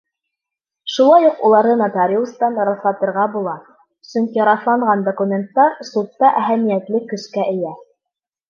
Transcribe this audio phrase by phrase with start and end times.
[0.93, 3.55] Шулай уҡ уларҙы нотариустан раҫлатырға була,
[4.13, 7.77] сөнки раҫланған документтар судта әһәмиәтле көскә эйә.